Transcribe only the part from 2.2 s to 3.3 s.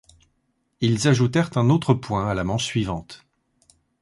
à la manche suivante.